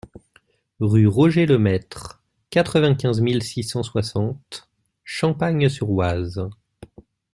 [0.79, 4.67] Rue Roger Lemaître, quatre-vingt-quinze mille six cent soixante
[5.03, 6.49] Champagne-sur-Oise